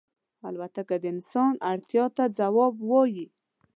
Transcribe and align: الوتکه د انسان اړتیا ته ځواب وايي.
الوتکه 0.47 0.95
د 1.03 1.05
انسان 1.13 1.53
اړتیا 1.71 2.05
ته 2.15 2.23
ځواب 2.37 2.73
وايي. 2.89 3.25